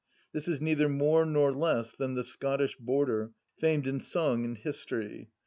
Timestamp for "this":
0.31-0.47